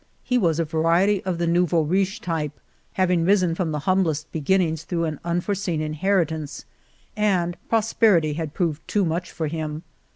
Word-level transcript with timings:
He 0.23 0.39
was 0.39 0.59
a 0.59 0.65
variety 0.65 1.23
of 1.25 1.37
the 1.37 1.45
Nouveau 1.45 1.81
riche 1.83 2.21
type, 2.21 2.59
having 2.93 3.23
risen 3.23 3.53
from 3.53 3.71
the 3.71 3.81
humblest 3.85 4.31
beginnings 4.31 4.81
through 4.81 5.03
an 5.05 5.19
unforeseen 5.23 5.79
inheritance, 5.79 6.65
and 7.15 7.55
pros 7.69 7.93
perity 7.93 8.33
had 8.35 8.55
proved 8.55 8.81
too 8.87 9.05
much 9.05 9.29
for 9.31 9.45
him. 9.45 9.83